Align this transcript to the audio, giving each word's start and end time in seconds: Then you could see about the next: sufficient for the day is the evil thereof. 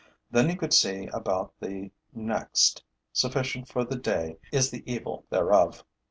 Then 0.31 0.49
you 0.49 0.57
could 0.57 0.73
see 0.73 1.05
about 1.13 1.53
the 1.59 1.91
next: 2.11 2.83
sufficient 3.13 3.67
for 3.67 3.83
the 3.85 3.97
day 3.97 4.39
is 4.51 4.71
the 4.71 4.81
evil 4.91 5.25
thereof. 5.29 5.83